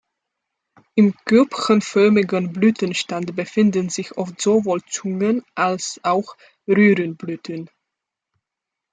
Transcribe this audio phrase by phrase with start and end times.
[0.95, 6.35] Im körbchenförmigen Blütenstand befinden sich oft sowohl Zungen- als auch
[6.67, 7.69] Röhrenblüten.